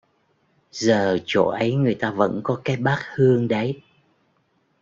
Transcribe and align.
giờ 0.71 1.17
chỗ 1.25 1.47
ấy 1.47 1.75
người 1.75 1.95
ta 1.95 2.11
vẫn 2.11 2.41
có 2.43 2.61
cái 2.63 2.77
bát 2.77 2.99
hương 3.15 3.47
đấy 3.47 3.81